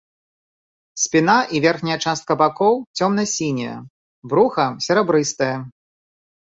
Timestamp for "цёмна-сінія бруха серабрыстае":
3.01-5.55